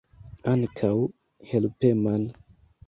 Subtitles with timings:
[0.51, 0.91] Ankaŭ
[1.53, 2.29] helpeman.